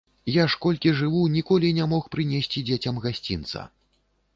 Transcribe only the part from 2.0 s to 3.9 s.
прынесці дзецям гасцінца.